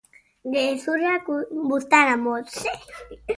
Gezurrak 0.53 1.29
buztana 1.67 2.17
motz. 2.25 2.59